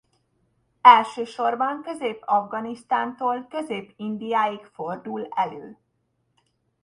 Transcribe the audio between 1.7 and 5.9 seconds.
Közép-Afganisztántól Közép-Indiáig fordul elő.